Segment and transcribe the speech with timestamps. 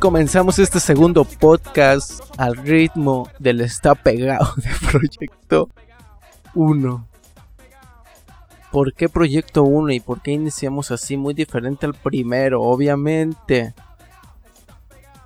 [0.00, 5.68] comenzamos este segundo podcast al ritmo del está pegado de Proyecto
[6.54, 7.06] 1.
[8.72, 12.62] ¿Por qué Proyecto 1 y por qué iniciamos así muy diferente al primero?
[12.62, 13.74] Obviamente.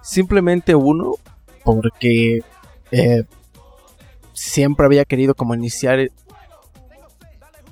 [0.02, 1.12] Simplemente uno,
[1.62, 2.40] porque
[2.90, 3.22] eh,
[4.32, 6.10] siempre había querido como iniciar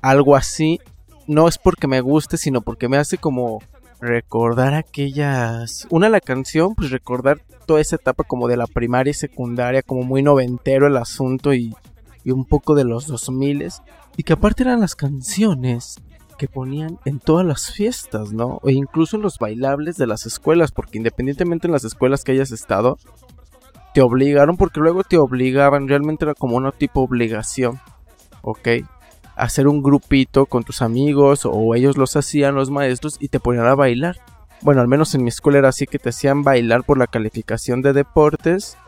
[0.02, 0.78] algo así.
[1.26, 3.60] No es porque me guste, sino porque me hace como
[4.02, 5.86] recordar aquellas...
[5.88, 10.02] Una la canción, pues recordar toda esa etapa como de la primaria y secundaria, como
[10.02, 11.74] muy noventero el asunto y,
[12.24, 13.68] y un poco de los 2000
[14.16, 16.02] y que aparte eran las canciones
[16.36, 18.58] que ponían en todas las fiestas, ¿no?
[18.62, 22.50] O incluso en los bailables de las escuelas, porque independientemente en las escuelas que hayas
[22.50, 22.98] estado,
[23.94, 27.78] te obligaron, porque luego te obligaban, realmente era como una tipo obligación,
[28.42, 28.68] ¿ok?
[29.42, 33.66] Hacer un grupito con tus amigos o ellos los hacían los maestros y te ponían
[33.66, 34.18] a bailar.
[34.60, 37.82] Bueno, al menos en mi escuela era así que te hacían bailar por la calificación
[37.82, 38.78] de deportes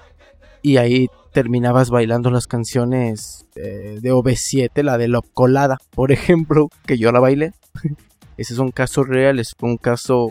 [0.62, 6.68] y ahí terminabas bailando las canciones eh, de OV7, la de Love Colada, por ejemplo,
[6.86, 7.52] que yo la bailé.
[8.36, 10.30] Ese es un caso real, es un caso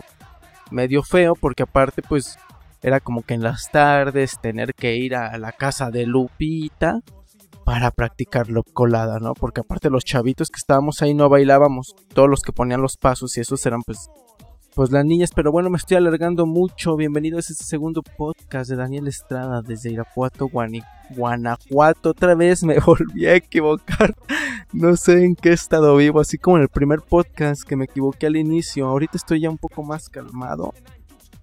[0.70, 2.38] medio feo porque aparte pues
[2.80, 7.02] era como que en las tardes tener que ir a la casa de Lupita
[7.64, 9.34] para practicar Love Colada, ¿no?
[9.34, 13.36] Porque aparte los chavitos que estábamos ahí no bailábamos, todos los que ponían los pasos
[13.36, 14.10] y esos eran pues
[14.74, 16.96] pues las niñas, pero bueno, me estoy alargando mucho.
[16.96, 20.50] Bienvenidos a este segundo podcast de Daniel Estrada desde Irapuato,
[21.10, 22.10] Guanajuato.
[22.10, 24.16] Otra vez me volví a equivocar.
[24.72, 28.26] No sé en qué estado vivo, así como en el primer podcast que me equivoqué
[28.26, 28.88] al inicio.
[28.88, 30.74] Ahorita estoy ya un poco más calmado,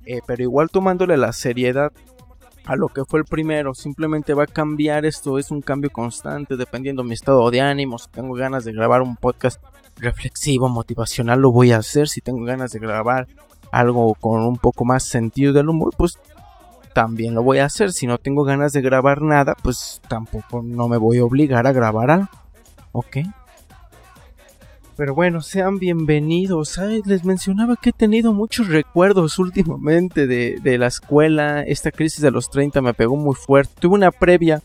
[0.05, 1.93] eh, pero igual tomándole la seriedad
[2.65, 3.73] a lo que fue el primero.
[3.73, 7.97] Simplemente va a cambiar esto, es un cambio constante dependiendo de mi estado de ánimo.
[7.97, 9.61] Si tengo ganas de grabar un podcast
[9.97, 12.07] reflexivo, motivacional, lo voy a hacer.
[12.07, 13.27] Si tengo ganas de grabar
[13.71, 16.19] algo con un poco más sentido del humor, pues
[16.93, 17.91] también lo voy a hacer.
[17.91, 21.71] Si no tengo ganas de grabar nada, pues tampoco no me voy a obligar a
[21.71, 22.29] grabar algo.
[22.91, 23.17] ¿Ok?
[24.95, 26.69] Pero bueno, sean bienvenidos.
[26.69, 27.05] ¿sabes?
[27.05, 31.63] Les mencionaba que he tenido muchos recuerdos últimamente de, de, la escuela.
[31.63, 33.73] Esta crisis de los 30 me pegó muy fuerte.
[33.79, 34.61] Tuve una previa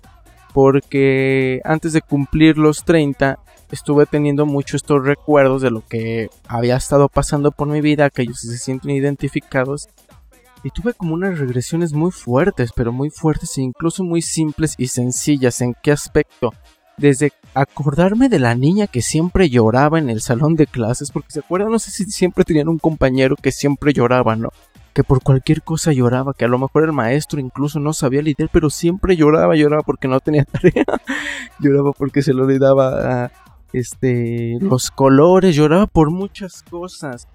[0.53, 3.39] porque antes de cumplir los 30
[3.71, 8.27] estuve teniendo mucho estos recuerdos de lo que había estado pasando por mi vida, que
[8.33, 9.89] se sienten identificados.
[10.63, 14.89] Y tuve como unas regresiones muy fuertes, pero muy fuertes e incluso muy simples y
[14.89, 15.61] sencillas.
[15.61, 16.53] ¿En qué aspecto?
[16.99, 21.41] Desde acordarme de la niña que siempre lloraba en el salón de clases, porque se
[21.41, 24.51] acuerdan, no sé si siempre tenían un compañero que siempre lloraba, ¿no?
[24.95, 28.49] Que por cualquier cosa lloraba, que a lo mejor el maestro incluso no sabía lidiar,
[28.51, 30.85] pero siempre lloraba, lloraba porque no tenía tarea,
[31.59, 33.33] lloraba porque se lo olvidaba a,
[33.73, 37.29] este, los colores, lloraba por muchas cosas.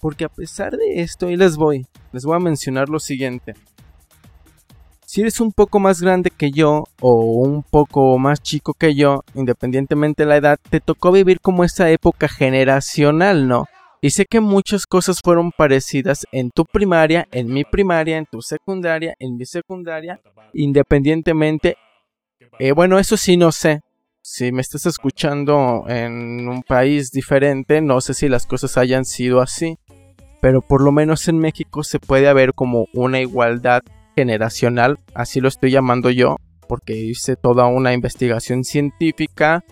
[0.00, 3.54] Porque a pesar de esto, y les voy, les voy a mencionar lo siguiente.
[5.06, 9.22] Si eres un poco más grande que yo o un poco más chico que yo,
[9.34, 13.66] independientemente de la edad, te tocó vivir como esa época generacional, ¿no?
[14.00, 18.42] Y sé que muchas cosas fueron parecidas en tu primaria, en mi primaria, en tu
[18.42, 20.20] secundaria, en mi secundaria,
[20.52, 21.76] independientemente.
[22.58, 23.80] Eh, bueno, eso sí no sé,
[24.26, 29.42] si me estás escuchando en un país diferente, no sé si las cosas hayan sido
[29.42, 29.78] así,
[30.40, 33.82] pero por lo menos en México se puede haber como una igualdad
[34.14, 36.36] generacional, así lo estoy llamando yo,
[36.68, 39.64] porque hice toda una investigación científica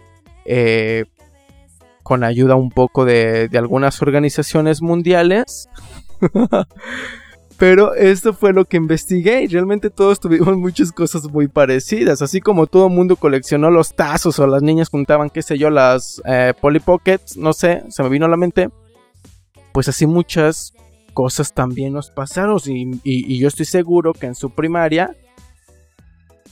[0.44, 1.04] eh,
[2.02, 5.68] con ayuda un poco de, algunas organizaciones mundiales.
[7.58, 12.20] Pero esto fue lo que investigué y realmente todos tuvimos muchas cosas muy parecidas.
[12.20, 15.70] Así como todo el mundo coleccionó los tazos o las niñas juntaban, qué sé yo,
[15.70, 18.68] las eh, Polly Pockets, no sé, se me vino a la mente.
[19.72, 20.72] Pues así muchas
[21.12, 25.16] cosas también nos pasaron y, y, yo estoy seguro que en su primaria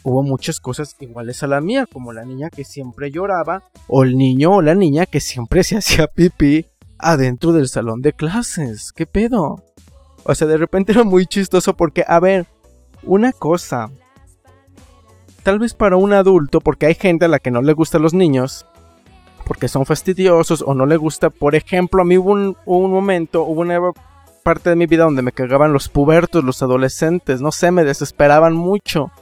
[0.03, 4.17] hubo muchas cosas iguales a la mía, como la niña que siempre lloraba o el
[4.17, 6.67] niño o la niña que siempre se hacía pipí
[6.99, 8.93] adentro del salón de clases.
[8.93, 9.65] ¿Qué pedo?
[10.25, 12.47] O sea, de repente era muy chistoso porque, a ver,
[13.03, 13.91] una cosa.
[15.43, 18.13] Tal vez para un adulto, porque hay gente a la que no le gustan los
[18.13, 18.67] niños,
[19.47, 21.31] porque son fastidiosos o no le gusta.
[21.31, 23.81] Por ejemplo, a mí hubo un, un momento, hubo una
[24.51, 28.53] parte de mi vida donde me cagaban los pubertos, los adolescentes, no sé, me desesperaban
[28.53, 29.13] mucho.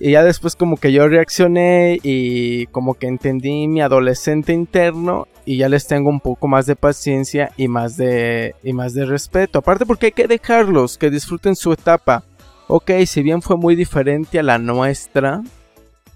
[0.00, 5.58] Y ya después como que yo reaccioné y como que entendí mi adolescente interno y
[5.58, 9.58] ya les tengo un poco más de paciencia y más de, y más de respeto.
[9.58, 12.24] Aparte porque hay que dejarlos, que disfruten su etapa.
[12.66, 15.42] Ok, si bien fue muy diferente a la nuestra,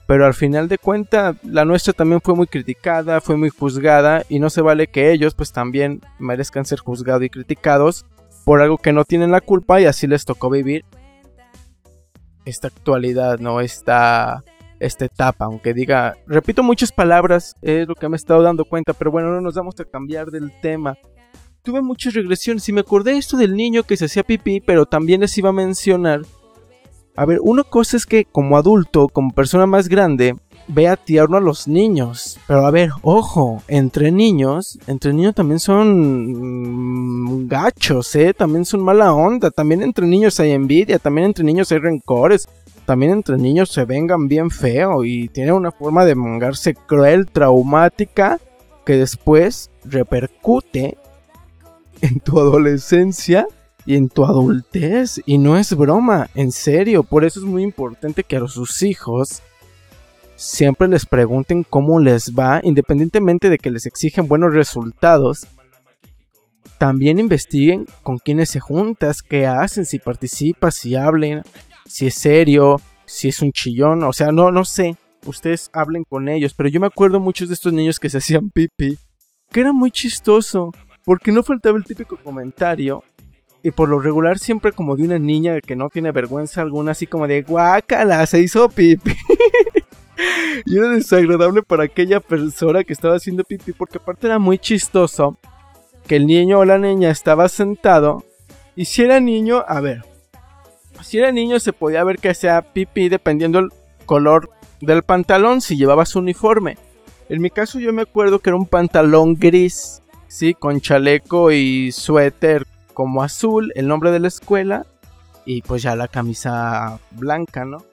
[0.07, 4.39] pero al final de cuentas la nuestra también fue muy criticada, fue muy juzgada y
[4.39, 8.07] no se vale que ellos pues también merezcan ser juzgados y criticados
[8.45, 10.85] por algo que no tienen la culpa y así les tocó vivir
[12.45, 13.61] esta actualidad, ¿no?
[13.61, 14.45] Esta,
[14.79, 18.93] esta etapa, aunque diga, repito muchas palabras, es lo que me he estado dando cuenta,
[18.93, 20.97] pero bueno, no nos vamos a cambiar del tema.
[21.63, 25.21] Tuve muchas regresiones y me acordé esto del niño que se hacía pipí, pero también
[25.21, 26.23] les iba a mencionar.
[27.17, 30.37] A ver, una cosa es que como adulto, como persona más grande,
[30.73, 32.39] vea tierno a los niños.
[32.47, 38.35] Pero a ver, ojo, entre niños, entre niños también son mm, gachos, ¿eh?
[38.35, 39.51] También son mala onda.
[39.51, 42.49] También entre niños hay envidia, también entre niños hay rencores.
[42.87, 48.41] También entre niños se vengan bien feo y tienen una forma de mangarse cruel, traumática,
[48.85, 50.99] que después repercute
[52.01, 53.47] en tu adolescencia
[53.87, 55.21] y en tu adultez.
[55.27, 57.03] Y no es broma, en serio.
[57.03, 59.43] Por eso es muy importante que a sus hijos
[60.41, 65.47] siempre les pregunten cómo les va, independientemente de que les exigen buenos resultados.
[66.79, 71.43] También investiguen con quiénes se juntas, qué hacen, si participas, si hablen,
[71.85, 74.97] si es serio, si es un chillón, o sea, no, no sé.
[75.27, 78.49] Ustedes hablen con ellos, pero yo me acuerdo muchos de estos niños que se hacían
[78.49, 78.97] pipi,
[79.53, 80.73] que era muy chistoso,
[81.05, 83.05] porque no faltaba el típico comentario
[83.63, 87.07] y por lo regular siempre como de una niña que no tiene vergüenza alguna, así
[87.07, 89.13] como de guácala, se hizo pipi.
[90.67, 95.37] y era desagradable para aquella persona que estaba haciendo pipí porque aparte era muy chistoso
[96.07, 98.25] que el niño o la niña estaba sentado
[98.77, 100.05] y si era niño, a ver,
[101.03, 103.69] si era niño se podía ver que hacía pipí dependiendo el
[104.07, 104.51] color
[104.81, 106.79] del pantalón si llevaba su uniforme.
[107.29, 111.93] En mi caso yo me acuerdo que era un pantalón gris, sí, con chaleco y
[111.93, 114.87] suéter como azul, el nombre de la escuela
[115.45, 117.85] y pues ya la camisa blanca, ¿no?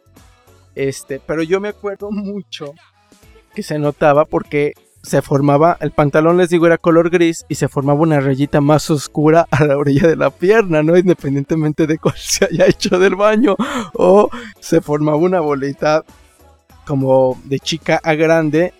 [0.77, 2.75] Este, pero yo me acuerdo mucho
[3.55, 7.67] que se notaba porque se formaba, el pantalón les digo era color gris y se
[7.67, 10.95] formaba una rayita más oscura a la orilla de la pierna, ¿no?
[10.95, 13.55] Independientemente de cuál se haya hecho del baño
[13.95, 14.29] o
[14.59, 16.03] se formaba una bolita
[16.85, 18.73] como de chica a grande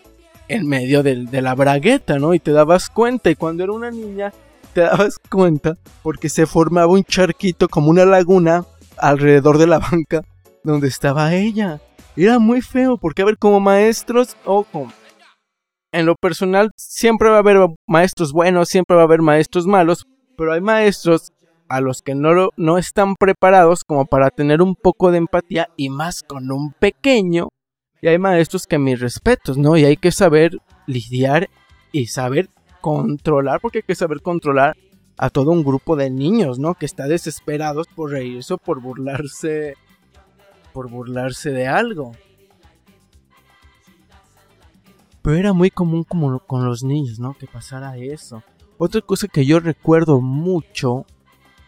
[0.50, 2.36] en medio de, de la bragueta, ¿no?
[2.36, 4.32] Y te dabas cuenta y cuando era una niña
[4.74, 8.66] te dabas cuenta porque se formaba un charquito como una laguna
[8.98, 10.22] alrededor de la banca
[10.64, 11.82] donde estaba ella.
[12.18, 14.92] Era muy feo, porque a ver, como maestros, ojo,
[15.92, 20.04] en lo personal siempre va a haber maestros buenos, siempre va a haber maestros malos,
[20.36, 21.32] pero hay maestros
[21.70, 25.90] a los que no, no están preparados como para tener un poco de empatía y
[25.90, 27.50] más con un pequeño.
[28.02, 29.78] Y hay maestros que mis respetos, ¿no?
[29.78, 31.50] Y hay que saber lidiar
[31.92, 32.50] y saber
[32.82, 34.76] controlar, porque hay que saber controlar
[35.20, 36.74] a todo un grupo de niños, ¿no?
[36.74, 39.76] Que está desesperados por reírse o por burlarse
[40.78, 42.12] por burlarse de algo.
[45.24, 47.34] Pero era muy común como con los niños, ¿no?
[47.34, 48.44] Que pasara eso.
[48.78, 51.08] Otra cosa que yo recuerdo mucho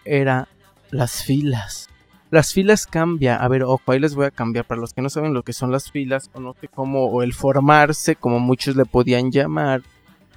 [0.06, 0.48] era
[0.92, 1.90] las filas.
[2.30, 3.38] Las filas cambia.
[3.38, 4.66] A ver, ojo, ahí les voy a cambiar.
[4.66, 7.34] Para los que no saben lo que son las filas, o no cómo, o el
[7.34, 9.82] formarse, como muchos le podían llamar,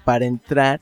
[0.03, 0.81] para entrar.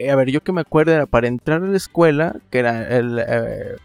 [0.00, 2.98] Eh, a ver, yo que me acuerdo era para entrar a la escuela, que era
[2.98, 3.76] el, eh,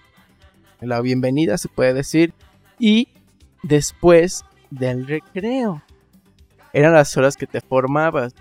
[0.79, 2.33] la bienvenida, se puede decir
[2.81, 3.07] y
[3.61, 5.83] después del recreo.
[6.73, 8.33] Eran las horas que te formabas.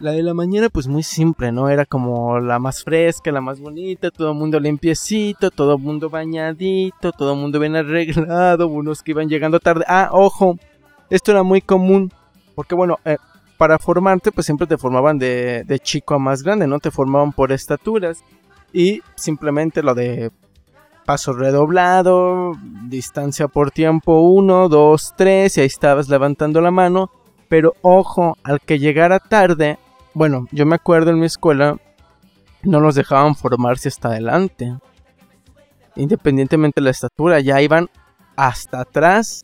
[0.00, 1.68] La de la mañana pues muy simple, ¿no?
[1.68, 6.08] Era como la más fresca, la más bonita, todo el mundo limpiecito, todo el mundo
[6.08, 9.84] bañadito, todo el mundo bien arreglado, unos que iban llegando tarde.
[9.86, 10.58] Ah, ojo,
[11.10, 12.10] esto era muy común,
[12.54, 13.18] porque bueno, eh,
[13.58, 16.80] para formarte pues siempre te formaban de, de chico a más grande, ¿no?
[16.80, 18.24] Te formaban por estaturas
[18.72, 20.32] y simplemente lo de
[21.12, 22.52] paso redoblado,
[22.88, 27.10] distancia por tiempo 1, 2, 3, y ahí estabas levantando la mano.
[27.50, 29.78] Pero ojo, al que llegara tarde,
[30.14, 31.76] bueno, yo me acuerdo en mi escuela,
[32.62, 34.74] no los dejaban formarse hasta adelante.
[35.96, 37.90] Independientemente de la estatura, ya iban
[38.34, 39.42] hasta atrás.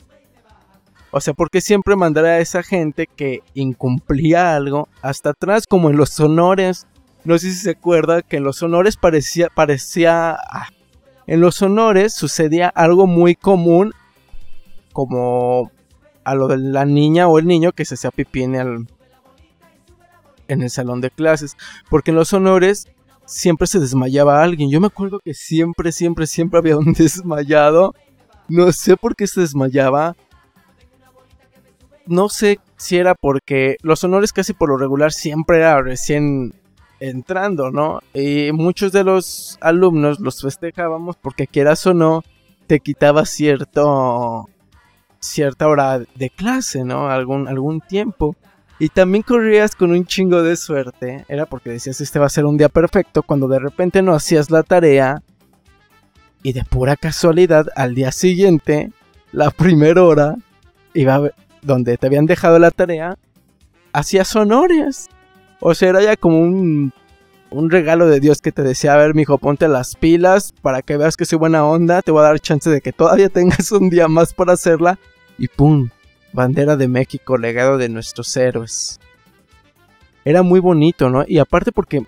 [1.11, 5.99] O sea, porque siempre mandar a esa gente que incumplía algo hasta atrás, como en
[5.99, 6.87] los honores.
[7.25, 10.69] No sé si se acuerda que en los honores parecía, parecía, ah,
[11.29, 13.93] en los honores sucedía algo muy común,
[14.95, 15.71] como
[16.25, 18.89] a lo de la niña o el niño que se hacía pipí en el,
[20.49, 21.59] en el salón de clases.
[21.91, 22.89] Porque en los honores
[23.27, 24.71] siempre se desmayaba alguien.
[24.71, 27.95] Yo me acuerdo que siempre, siempre, siempre había un desmayado.
[28.49, 30.17] No sé por qué se desmayaba.
[32.07, 36.55] no sé si era porque los honores casi por lo regular siempre era recién
[37.00, 38.00] entrando, ¿no?
[38.14, 42.23] Y muchos de los alumnos los festejábamos porque quieras o no,
[42.67, 44.49] te quitaba cierto
[45.21, 47.09] cierta hora de clase, ¿no?
[47.09, 48.37] Algún, algún tiempo.
[48.78, 51.25] Y también corrías con un chingo de suerte.
[51.28, 53.23] Era porque decías, este va a ser un día perfecto.
[53.23, 55.23] Cuando de repente no hacías la tarea.
[56.43, 58.93] Y de pura casualidad, al día siguiente,
[59.33, 60.37] la primera hora,
[60.95, 63.19] iba donde te habían dejado la tarea,
[63.93, 65.09] hacías honores.
[65.61, 66.93] O sea, era ya como un,
[67.50, 70.97] un regalo de Dios que te decía, a ver, mijo, ponte las pilas para que
[70.97, 72.03] veas que soy buena onda.
[72.03, 74.99] Te voy a dar chance de que todavía tengas un día más para hacerla.
[75.38, 75.91] Y ¡pum!
[76.33, 79.00] bandera de México, legado de nuestros héroes.
[80.25, 81.25] Era muy bonito, ¿no?
[81.27, 82.03] Y aparte porque,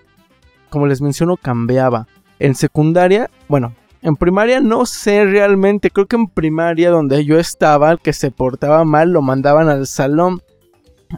[0.69, 2.07] como les menciono, cambiaba.
[2.39, 7.91] En secundaria, bueno, en primaria no sé realmente, creo que en primaria donde yo estaba,
[7.91, 10.41] el que se portaba mal lo mandaban al salón.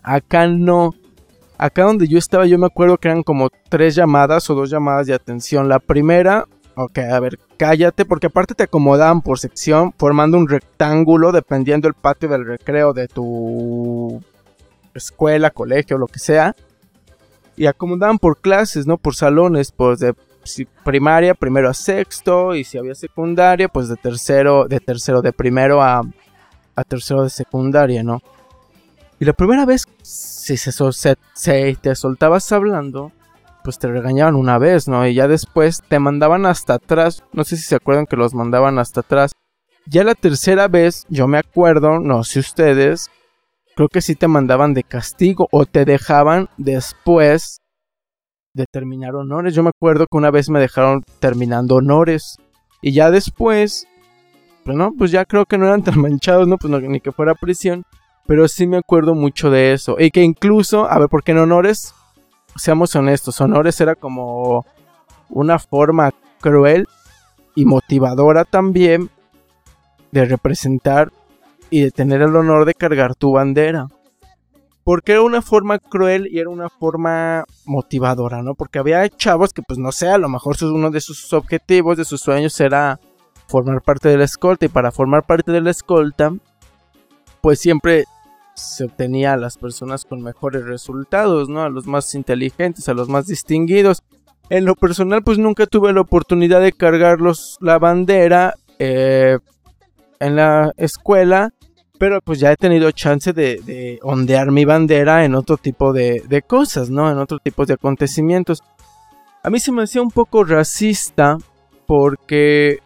[0.02, 0.94] Acá no.
[1.58, 5.08] Acá donde yo estaba yo me acuerdo que eran como tres llamadas o dos llamadas
[5.08, 5.70] de atención.
[5.70, 6.46] La primera
[6.76, 11.94] Ok, a ver, cállate, porque aparte te acomodaban por sección, formando un rectángulo dependiendo el
[11.94, 14.24] patio del recreo de tu
[14.96, 16.56] escuela, colegio, lo que sea.
[17.56, 18.98] Y acomodaban por clases, ¿no?
[18.98, 20.16] Por salones, pues de
[20.84, 25.82] primaria, primero a sexto, y si había secundaria, pues de tercero, de tercero de primero
[25.82, 26.02] a,
[26.76, 28.22] a tercero de secundaria, ¿no?
[29.24, 33.14] Y la primera vez, si se, te soltabas hablando,
[33.64, 35.08] pues te regañaban una vez, ¿no?
[35.08, 37.24] Y ya después te mandaban hasta atrás.
[37.32, 39.32] No sé si se acuerdan que los mandaban hasta atrás.
[39.86, 43.10] Ya la tercera vez, yo me acuerdo, no sé ustedes,
[43.78, 47.60] creo que sí te mandaban de castigo o te dejaban después
[48.54, 49.56] de terminar honores.
[49.56, 52.36] Yo me acuerdo que una vez me dejaron terminando honores
[52.82, 53.88] y ya después,
[54.66, 57.36] pues no, pues ya creo que no eran tan manchados, no, pues ni que fuera
[57.36, 57.86] prisión.
[58.26, 59.98] Pero sí me acuerdo mucho de eso.
[60.00, 61.94] Y que incluso, a ver, porque en honores
[62.56, 64.66] seamos honestos, honores era como
[65.30, 66.88] una forma cruel
[67.56, 69.10] y motivadora también
[70.12, 71.12] de representar
[71.70, 73.88] y de tener el honor de cargar tu bandera.
[74.84, 78.54] Porque era una forma cruel y era una forma motivadora, ¿no?
[78.54, 82.06] Porque había chavos que, pues no sé, a lo mejor uno de sus objetivos, de
[82.06, 83.00] sus sueños era
[83.48, 84.66] formar parte de la escolta.
[84.66, 86.34] Y para formar parte de la escolta,
[87.42, 88.06] pues siempre
[88.56, 91.62] se obtenía a las personas con mejores resultados, ¿no?
[91.62, 94.04] A los más inteligentes, a los más distinguidos.
[94.50, 99.38] En lo personal, pues nunca tuve la oportunidad de cargarlos la bandera eh,
[100.20, 101.52] en la escuela,
[101.98, 106.42] pero pues ya he tenido chance de, ondear mi bandera en otro tipo de, de,
[106.42, 107.10] cosas, ¿no?
[107.10, 108.62] En otro tipo de acontecimientos.
[109.42, 111.38] A mí se me hacía un poco racista
[111.86, 112.80] porque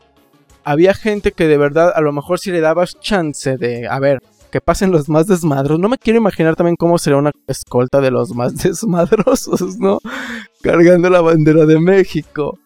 [0.64, 4.22] había gente que de verdad a lo mejor si le dabas chance de, a ver,
[4.52, 5.80] que pasen los más desmadros.
[5.80, 10.00] No me quiero imaginar también cómo sería una escolta de los más desmadrosos, ¿no?
[10.62, 12.58] Cargando la bandera de México.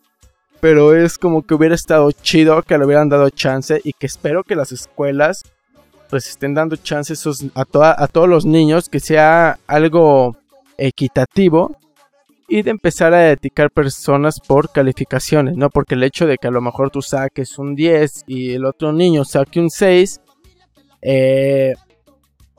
[0.60, 4.44] Pero es como que hubiera estado chido que le hubieran dado chance y que espero
[4.44, 5.42] que las escuelas
[6.10, 7.14] pues estén dando chance
[7.56, 7.64] a,
[8.04, 10.36] a todos los niños, que sea algo
[10.78, 11.78] equitativo
[12.50, 15.70] y de empezar a etiquetar personas por calificaciones, ¿no?
[15.70, 18.92] Porque el hecho de que a lo mejor tú saques un 10 y el otro
[18.92, 20.20] niño saque un 6,
[21.02, 21.74] eh,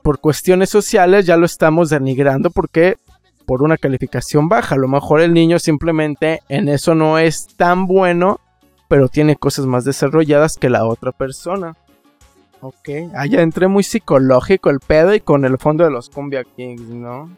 [0.01, 2.97] por cuestiones sociales ya lo estamos denigrando porque
[3.45, 4.75] por una calificación baja.
[4.75, 8.39] A lo mejor el niño simplemente en eso no es tan bueno,
[8.87, 11.75] pero tiene cosas más desarrolladas que la otra persona.
[12.61, 16.89] Ok, allá entré muy psicológico el pedo y con el fondo de los Cumbia Kings,
[16.89, 17.29] ¿no?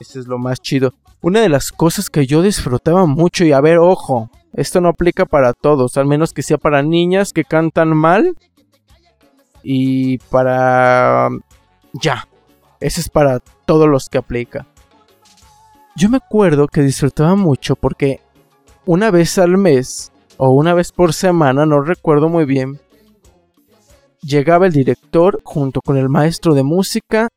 [0.00, 0.94] Eso es lo más chido.
[1.20, 5.26] Una de las cosas que yo disfrutaba mucho y a ver, ojo, esto no aplica
[5.26, 8.34] para todos, al menos que sea para niñas que cantan mal
[9.62, 11.28] y para...
[11.92, 12.28] Ya.
[12.80, 14.66] Ese es para todos los que aplica.
[15.94, 18.20] Yo me acuerdo que disfrutaba mucho porque
[18.86, 22.80] una vez al mes o una vez por semana, no recuerdo muy bien,
[24.22, 27.28] llegaba el director junto con el maestro de música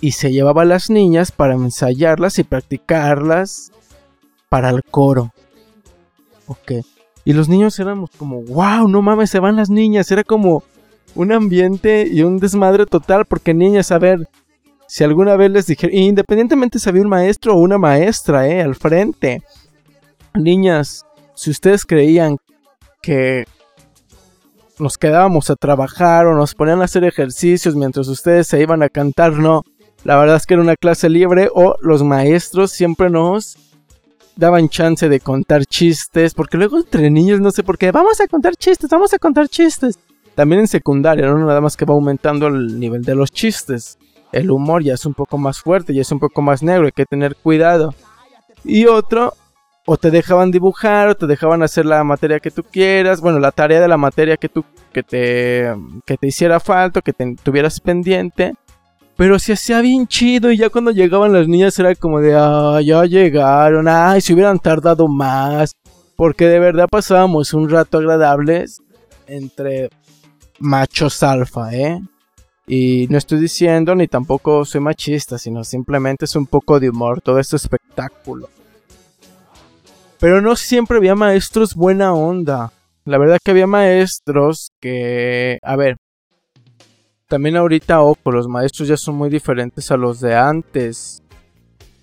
[0.00, 3.70] y se llevaba a las niñas para ensayarlas y practicarlas
[4.48, 5.32] para el coro.
[6.46, 6.72] Ok.
[7.24, 10.10] Y los niños éramos como, wow, no mames, se van las niñas.
[10.10, 10.64] Era como,
[11.14, 14.28] un ambiente y un desmadre total, porque niñas, a ver,
[14.86, 18.74] si alguna vez les dije, independientemente si había un maestro o una maestra, eh, al
[18.74, 19.42] frente,
[20.34, 22.36] niñas, si ustedes creían
[23.02, 23.44] que
[24.78, 28.88] nos quedábamos a trabajar o nos ponían a hacer ejercicios mientras ustedes se iban a
[28.88, 29.62] cantar, no.
[30.04, 33.58] La verdad es que era una clase libre o los maestros siempre nos
[34.36, 38.26] daban chance de contar chistes, porque luego entre niños no sé por qué, vamos a
[38.26, 39.98] contar chistes, vamos a contar chistes.
[40.40, 41.36] También en secundaria, ¿no?
[41.36, 43.98] Nada más que va aumentando el nivel de los chistes.
[44.32, 46.92] el humor ya es un poco más fuerte, ya es un poco más negro, hay
[46.92, 47.94] que tener cuidado.
[48.64, 49.34] Y otro,
[49.84, 53.52] o te dejaban dibujar, o te dejaban hacer la materia que tú quieras, bueno, la
[53.52, 55.74] tarea de la materia que tú, que te,
[56.06, 58.54] que te hiciera falta, que te, tuvieras pendiente.
[59.18, 62.80] Pero se hacía bien chido y ya cuando llegaban las niñas era como de, ah,
[62.82, 65.72] ya llegaron, ay, si hubieran tardado más.
[66.16, 68.64] Porque de verdad pasábamos un rato agradable
[69.26, 69.90] entre
[70.60, 72.00] machos alfa, ¿eh?
[72.66, 77.20] Y no estoy diciendo ni tampoco soy machista, sino simplemente es un poco de humor
[77.20, 78.48] todo este espectáculo.
[80.20, 82.72] Pero no siempre había maestros buena onda.
[83.04, 85.96] La verdad que había maestros que, a ver,
[87.26, 91.22] también ahorita, ojo, los maestros ya son muy diferentes a los de antes.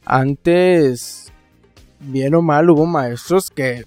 [0.03, 1.31] Antes,
[1.99, 3.85] bien o mal, hubo maestros que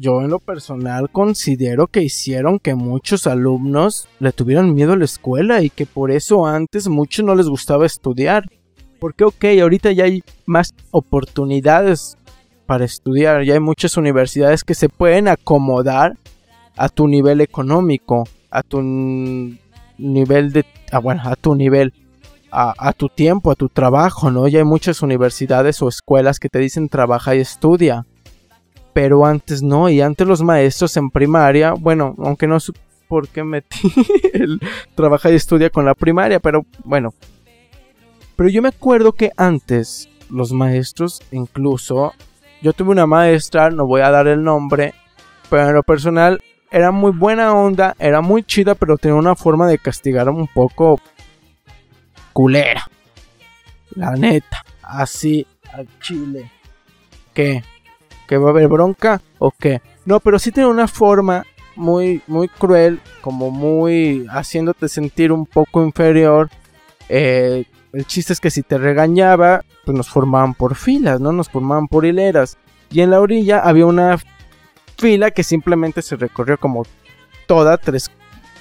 [0.00, 5.04] yo en lo personal considero que hicieron que muchos alumnos le tuvieran miedo a la
[5.04, 8.44] escuela y que por eso antes muchos no les gustaba estudiar.
[8.98, 12.16] Porque ok, ahorita ya hay más oportunidades
[12.64, 16.16] para estudiar, ya hay muchas universidades que se pueden acomodar
[16.76, 21.92] a tu nivel económico, a tu nivel de, ah, bueno, a tu nivel,
[22.50, 24.48] a, tu tiempo, a tu trabajo, ¿no?
[24.48, 28.06] Ya hay muchas universidades o escuelas que te dicen trabaja y estudia.
[29.00, 32.74] Pero antes no, y antes los maestros en primaria, bueno, aunque no sé
[33.08, 33.90] por qué metí
[34.34, 34.60] el
[34.94, 37.14] trabaja y estudia con la primaria, pero bueno.
[38.36, 42.12] Pero yo me acuerdo que antes los maestros, incluso,
[42.60, 44.92] yo tuve una maestra, no voy a dar el nombre,
[45.48, 49.66] pero en lo personal era muy buena onda, era muy chida, pero tenía una forma
[49.66, 51.00] de castigar un poco
[52.34, 52.84] culera.
[53.92, 56.52] La neta, así al chile.
[57.32, 57.62] ¿Qué?
[58.30, 59.82] ¿Que va a haber bronca o qué?
[60.04, 65.82] No, pero sí tenía una forma muy, muy cruel, como muy haciéndote sentir un poco
[65.82, 66.48] inferior.
[67.08, 71.32] Eh, el chiste es que si te regañaba, pues nos formaban por filas, ¿no?
[71.32, 72.56] Nos formaban por hileras.
[72.88, 74.16] Y en la orilla había una
[74.96, 76.84] fila que simplemente se recorrió como
[77.48, 78.12] toda, tres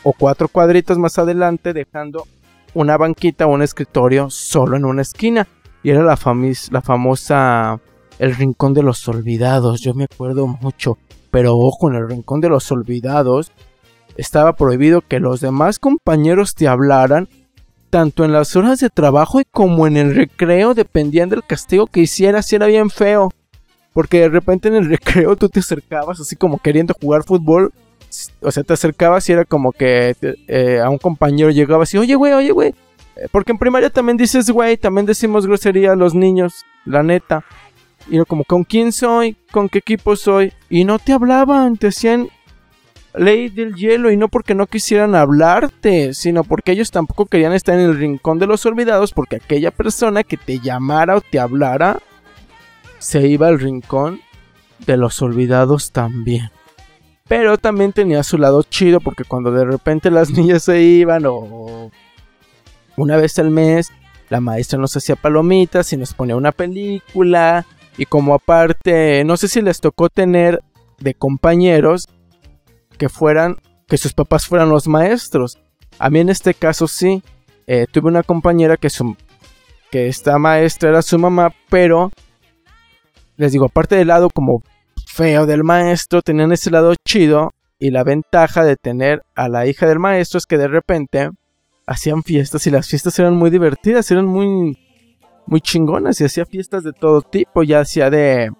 [0.02, 2.26] o cuatro cuadritos más adelante, dejando
[2.74, 5.48] una banquita o un escritorio solo en una esquina.
[5.84, 6.18] Y era la,
[6.72, 7.80] la famosa
[8.20, 9.82] El Rincón de los Olvidados.
[9.82, 10.98] Yo me acuerdo mucho.
[11.32, 13.52] Pero ojo, en el Rincón de los Olvidados
[14.18, 17.30] estaba prohibido que los demás compañeros te hablaran
[17.90, 22.02] tanto en las horas de trabajo y como en el recreo, dependían del castigo que
[22.02, 23.32] hicieras, si era bien feo.
[23.94, 27.74] Porque de repente en el recreo tú te acercabas así como queriendo jugar fútbol.
[28.42, 30.16] O sea, te acercabas y era como que
[30.48, 32.70] eh, a un compañero llegabas y, oye, güey, oye, güey.
[33.16, 37.44] Eh, porque en primaria también dices, güey, también decimos grosería a los niños, la neta.
[38.10, 39.38] Y era como, ¿con quién soy?
[39.52, 40.54] ¿Con qué equipo soy?
[40.70, 42.30] Y no te hablaban, te hacían
[43.14, 47.76] ley del hielo y no porque no quisieran hablarte, sino porque ellos tampoco querían estar
[47.76, 52.00] en el rincón de los olvidados porque aquella persona que te llamara o te hablara
[53.00, 54.22] se iba al rincón
[54.86, 56.52] de los olvidados también.
[57.28, 61.92] Pero también tenía su lado chido porque cuando de repente las niñas se iban o
[62.96, 63.92] una vez al mes
[64.30, 67.66] la maestra nos hacía palomitas y nos ponía una película
[68.00, 70.62] y como aparte no sé si les tocó tener
[71.00, 72.08] de compañeros
[72.98, 73.58] que fueran
[73.88, 75.60] que sus papás fueran los maestros.
[76.00, 77.22] A mí en este caso sí
[77.68, 79.18] eh, tuve una compañera que su
[79.92, 82.10] que esta maestra era su mamá, pero
[83.36, 84.64] les digo, aparte del lado como
[85.06, 89.88] feo del maestro, tenían ese lado chido y la ventaja de tener a la hija
[89.88, 91.32] del maestro es que de repente
[91.86, 94.78] hacían fiestas y las fiestas eran muy divertidas, eran muy
[95.50, 98.52] muy chingonas y hacía fiestas de todo tipo, ya hacía de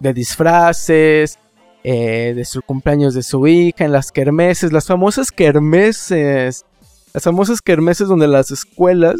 [0.00, 1.38] de disfraces,
[1.82, 6.64] eh, de su cumpleaños de su hija, en las kermeses, las famosas kermeses,
[7.12, 9.16] las famosas kermeses donde las escuelas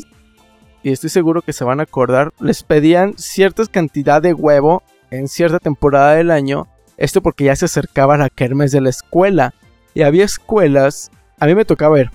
[0.84, 5.28] y estoy seguro que se van a acordar, les pedían cierta cantidad de huevo en
[5.28, 6.68] cierta temporada del año.
[6.98, 9.54] Esto porque ya se acercaba la kermes de la escuela.
[9.94, 12.10] Y había escuelas, a mí me tocaba ver,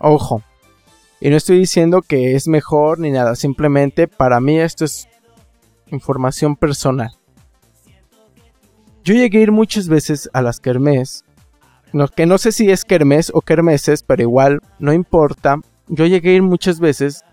[0.00, 0.42] ojo.
[1.20, 5.08] Y no estoy diciendo que es mejor ni nada, simplemente para mí esto es
[5.88, 7.10] información personal.
[9.02, 11.24] Yo llegué a ir muchas veces a las kermes,
[11.92, 15.56] no, que no sé si es kermes o kermeses, pero igual no importa.
[15.88, 17.24] Yo llegué a ir muchas veces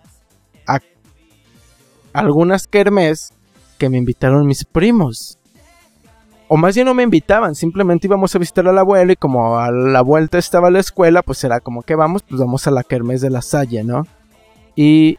[2.15, 3.33] algunas kermes
[3.77, 5.37] que me invitaron mis primos.
[6.47, 9.57] O más bien no me invitaban, simplemente íbamos a visitar a la abuela y como
[9.57, 12.83] a la vuelta estaba la escuela, pues era como que vamos, pues vamos a la
[12.83, 14.05] kermes de la Salle, ¿no?
[14.75, 15.17] Y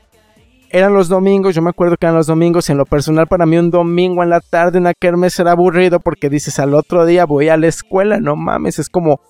[0.71, 3.57] eran los domingos, yo me acuerdo que eran los domingos, en lo personal para mí
[3.57, 7.49] un domingo en la tarde una kermes era aburrido porque dices al otro día voy
[7.49, 9.21] a la escuela, no mames, es como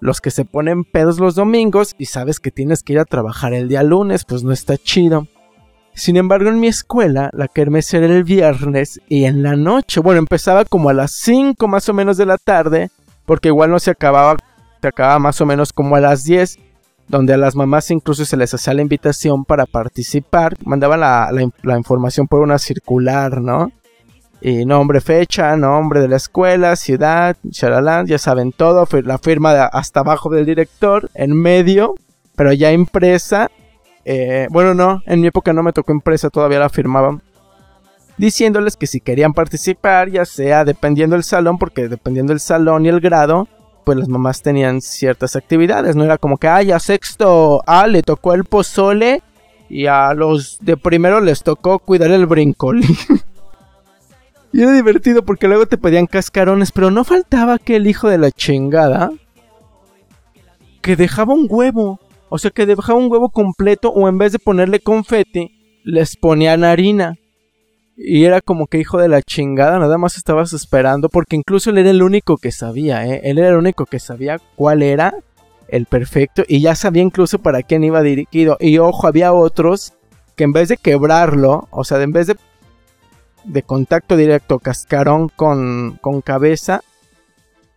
[0.00, 3.52] los que se ponen pedos los domingos y sabes que tienes que ir a trabajar
[3.54, 5.26] el día lunes, pues no está chido.
[5.96, 10.18] Sin embargo, en mi escuela, la kermés era el viernes y en la noche, bueno,
[10.18, 12.90] empezaba como a las 5 más o menos de la tarde,
[13.24, 14.36] porque igual no se acababa,
[14.82, 16.58] se acababa más o menos como a las 10,
[17.08, 22.26] donde a las mamás incluso se les hacía la invitación para participar, mandaban la, información
[22.28, 23.72] por una circular, ¿no?
[24.42, 30.00] Y nombre, fecha, nombre de la escuela, ciudad, charalán, ya saben todo, la firma hasta
[30.00, 31.94] abajo del director, en medio,
[32.36, 33.50] pero ya impresa.
[34.08, 37.22] Eh, bueno, no, en mi época no me tocó impresa, todavía la firmaban.
[38.16, 42.88] Diciéndoles que si querían participar, ya sea dependiendo del salón, porque dependiendo del salón y
[42.88, 43.48] el grado,
[43.84, 45.96] pues las mamás tenían ciertas actividades.
[45.96, 49.22] No era como que, ay, a sexto A le tocó el pozole
[49.68, 52.96] y a los de primero les tocó cuidar el brincolín.
[54.52, 58.30] Y era divertido porque luego te pedían cascarones, pero no faltaba aquel hijo de la
[58.30, 59.10] chingada
[60.80, 62.00] que dejaba un huevo.
[62.28, 66.64] O sea, que dejaba un huevo completo o en vez de ponerle confeti, les ponían
[66.64, 67.16] harina.
[67.96, 71.78] Y era como que hijo de la chingada, nada más estabas esperando, porque incluso él
[71.78, 73.22] era el único que sabía, ¿eh?
[73.24, 75.14] Él era el único que sabía cuál era
[75.68, 78.58] el perfecto y ya sabía incluso para quién iba dirigido.
[78.60, 79.94] Y ojo, había otros
[80.36, 82.36] que en vez de quebrarlo, o sea, en vez de
[83.46, 86.82] de contacto directo cascarón con, con cabeza,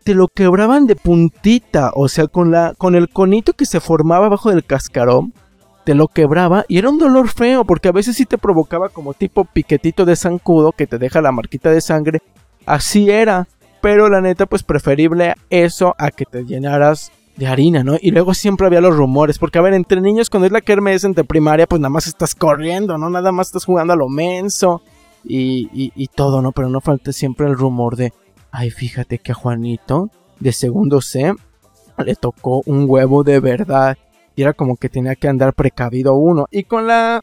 [0.10, 4.26] te lo quebraban de puntita, o sea, con, la, con el conito que se formaba
[4.26, 5.36] abajo del cascarón,
[5.84, 9.14] te lo quebraba y era un dolor feo porque a veces sí te provocaba como
[9.14, 12.24] tipo piquetito de zancudo que te deja la marquita de sangre.
[12.66, 13.48] Así era,
[13.82, 17.96] pero la neta pues preferible eso a que te llenaras de harina, ¿no?
[18.02, 21.04] Y luego siempre había los rumores, porque a ver, entre niños cuando es la kermés
[21.04, 23.12] entre primaria pues nada más estás corriendo, ¿no?
[23.12, 24.82] Nada más estás jugando a lo menso
[25.24, 26.52] y, todo, ¿no?
[26.52, 28.12] Pero no falta siempre el rumor de,
[28.52, 30.10] ay, fíjate que a Juanito
[30.40, 31.34] de segundo C
[31.98, 33.98] le tocó un huevo de verdad.
[34.36, 36.48] Y era como que tenía que andar precavido uno.
[36.52, 37.22] Y con la...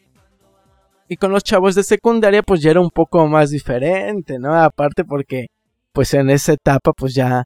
[1.09, 4.53] Y con los chavos de secundaria pues ya era un poco más diferente, ¿no?
[4.53, 5.47] Aparte porque
[5.93, 7.45] pues en esa etapa pues ya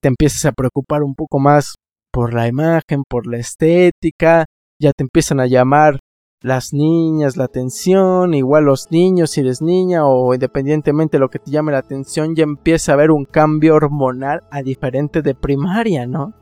[0.00, 1.74] te empiezas a preocupar un poco más
[2.10, 4.46] por la imagen, por la estética,
[4.80, 5.97] ya te empiezan a llamar
[6.40, 11.38] las niñas, la atención, igual los niños si eres niña o independientemente de lo que
[11.38, 16.06] te llame la atención, ya empieza a haber un cambio hormonal a diferente de primaria,
[16.06, 16.34] ¿no?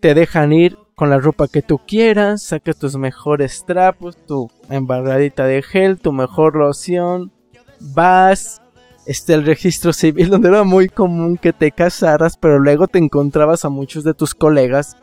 [0.00, 5.46] Te dejan ir con la ropa que tú quieras, sacas tus mejores trapos, tu embarradita
[5.46, 7.32] de gel, tu mejor loción,
[7.80, 8.62] vas,
[9.06, 13.64] este el registro civil donde era muy común que te casaras, pero luego te encontrabas
[13.64, 14.96] a muchos de tus colegas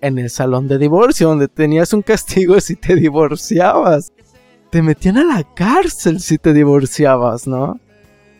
[0.00, 4.12] en el salón de divorcio, donde tenías un castigo si te divorciabas.
[4.70, 7.78] Te metían a la cárcel si te divorciabas, ¿no?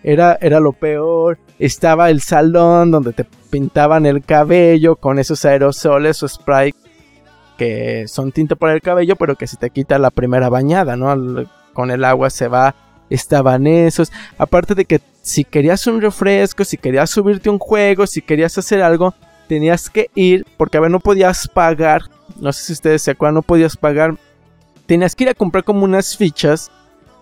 [0.03, 1.39] Era, era lo peor.
[1.59, 6.73] Estaba el salón donde te pintaban el cabello con esos aerosoles o spray
[7.57, 11.47] que son tinta para el cabello, pero que se te quita la primera bañada, ¿no?
[11.73, 12.75] Con el agua se va.
[13.09, 14.13] Estaban esos.
[14.37, 18.83] Aparte de que si querías un refresco, si querías subirte un juego, si querías hacer
[18.83, 19.15] algo,
[19.47, 22.03] tenías que ir, porque a ver, no podías pagar,
[22.41, 24.17] no sé si ustedes se acuerdan, no podías pagar,
[24.87, 26.71] tenías que ir a comprar como unas fichas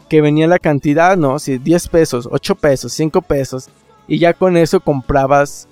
[0.08, 1.38] que venía la cantidad, ¿no?
[1.38, 3.68] Si 10 pesos, 8 pesos, 5 pesos,
[4.06, 5.68] y ya con eso comprabas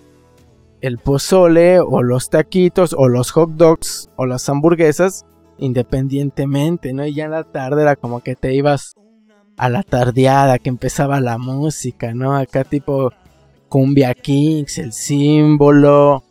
[0.80, 5.24] el pozole o los taquitos o los hot dogs o las hamburguesas
[5.58, 7.06] independientemente, ¿no?
[7.06, 8.94] Y ya en la tarde era como que te ibas
[9.56, 12.36] a la tardeada que empezaba la música, ¿no?
[12.36, 13.12] Acá tipo
[13.68, 16.24] Cumbia Kings, el símbolo,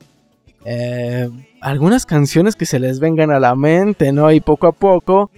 [0.65, 4.31] eh, algunas canciones que se les vengan a la mente, ¿no?
[4.31, 5.31] Y poco a poco,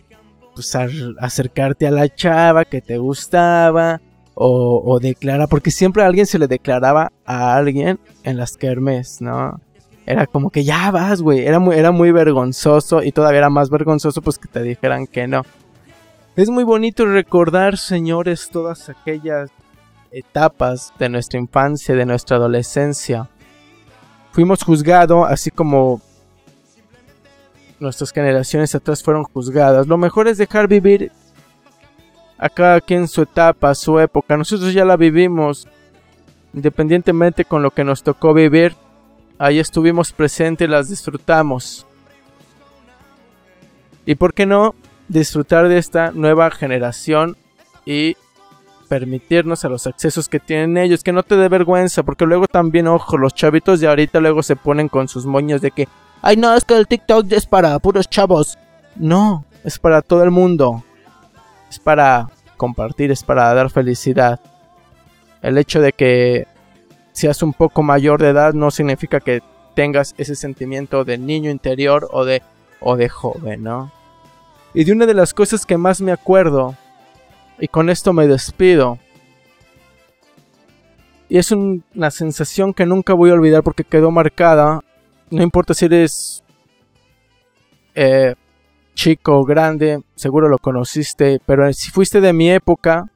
[0.54, 0.76] pues
[1.20, 4.02] acercarte a la chava que te gustaba
[4.36, 9.60] o, declarar, porque siempre a alguien se le declaraba a alguien en las kermes, ¿no?
[10.06, 11.46] Era como que ya vas, güey.
[11.46, 15.28] Era muy, era muy vergonzoso y todavía era más vergonzoso pues que te dijeran que
[15.28, 15.44] no.
[16.36, 19.52] Es muy bonito recordar, señores, todas aquellas
[20.12, 23.30] etapas de nuestra infancia, de nuestra adolescencia
[24.34, 26.02] fuimos juzgados, así como
[27.80, 29.88] nuestras generaciones atrás fueron juzgadas.
[29.88, 31.12] Lo mejor es dejar vivir
[32.40, 34.36] a cada quien su etapa, su época.
[34.36, 35.68] Nosotros ya la vivimos,
[36.54, 38.76] independientemente con lo que nos tocó vivir.
[39.38, 41.86] Ahí estuvimos presentes las disfrutamos.
[44.06, 44.74] ¿Y por qué no
[45.08, 47.38] disfrutar de esta nueva generación
[47.86, 48.18] y
[48.84, 52.88] permitirnos a los accesos que tienen ellos, que no te dé vergüenza, porque luego también,
[52.88, 55.88] ojo, los chavitos de ahorita luego se ponen con sus moños de que,
[56.22, 58.58] ay no, es que el TikTok es para puros chavos.
[58.96, 60.84] No, es para todo el mundo.
[61.70, 64.40] Es para compartir, es para dar felicidad.
[65.42, 66.48] El hecho de que
[67.12, 69.42] seas un poco mayor de edad no significa que
[69.76, 72.42] tengas ese sentimiento de niño interior o de,
[72.80, 73.92] o de joven, ¿no?
[74.74, 76.76] Y de una de las cosas que más me acuerdo,
[77.64, 79.00] y con esto me despido,
[81.30, 84.82] y es una sensación que nunca voy a olvidar porque quedó marcada,
[85.30, 86.44] no importa si eres
[87.96, 88.36] eh,
[88.96, 93.10] chico grande, seguro lo conociste, pero si fuiste de mi época,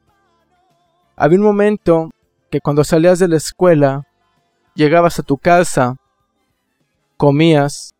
[1.14, 2.08] había un momento
[2.50, 4.06] que cuando salías de la escuela,
[4.74, 5.96] llegabas a tu casa,
[7.18, 7.92] comías,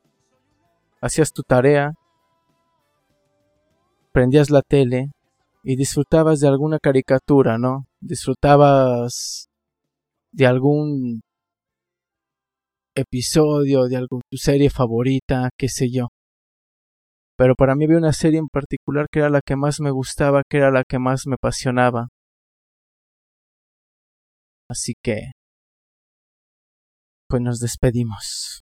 [1.02, 1.92] hacías tu tarea,
[4.12, 5.10] prendías la tele
[5.68, 7.84] y disfrutabas de alguna caricatura, ¿no?
[8.00, 9.48] Disfrutabas
[10.32, 11.20] de algún
[12.96, 16.08] episodio, de alguna tu serie favorita, qué sé yo.
[17.36, 20.40] Pero para mí había una serie en particular que era la que más me gustaba,
[20.48, 22.08] que era la que más me apasionaba.
[24.70, 25.32] Así que,
[27.28, 28.62] pues nos despedimos.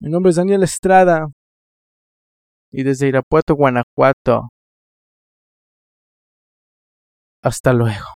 [0.00, 1.28] Mi nombre es Daniel Estrada
[2.72, 4.48] y desde Irapuato, Guanajuato.
[7.44, 8.13] Hasta luego.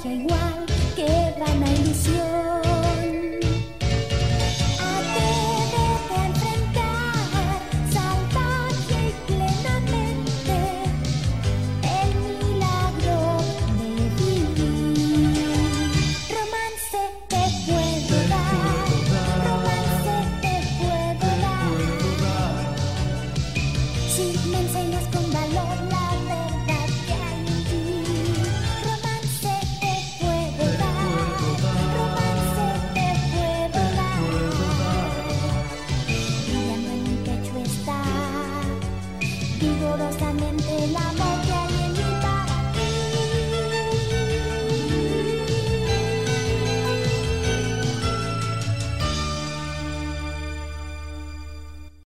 [0.00, 2.39] magia igual que vana ilusión.